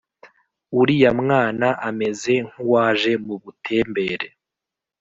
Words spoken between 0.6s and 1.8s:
Uriya mwana